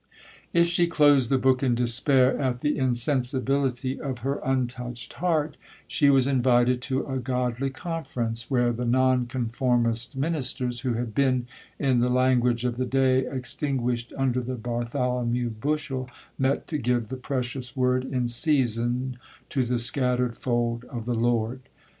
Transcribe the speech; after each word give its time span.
If 0.51 0.65
she 0.65 0.87
closed 0.87 1.29
the 1.29 1.37
book 1.37 1.61
in 1.61 1.75
despair 1.75 2.35
at 2.41 2.61
the 2.61 2.75
insensibility 2.75 4.01
of 4.01 4.21
her 4.25 4.39
untouched 4.43 5.13
heart, 5.13 5.57
she 5.87 6.09
was 6.09 6.25
invited 6.25 6.81
to 6.81 7.05
a 7.05 7.19
godly 7.19 7.69
conference, 7.69 8.49
where 8.49 8.73
the 8.73 8.83
non 8.83 9.27
conformist 9.27 10.17
ministers, 10.17 10.79
who 10.79 10.93
had 10.95 11.13
been, 11.13 11.45
in 11.77 11.99
the 11.99 12.09
language 12.09 12.65
of 12.65 12.77
the 12.77 12.85
day, 12.87 13.27
extinguished 13.27 14.11
under 14.17 14.41
the 14.41 14.55
Bartholomew 14.55 15.51
bushel,1 15.51 16.09
met 16.39 16.67
to 16.69 16.79
give 16.79 17.09
the 17.09 17.15
precious 17.17 17.75
word 17.75 18.03
in 18.03 18.27
season 18.27 19.19
to 19.49 19.63
the 19.63 19.77
scattered 19.77 20.35
fold 20.35 20.83
of 20.85 21.05
the 21.05 21.13
Lord. 21.13 21.59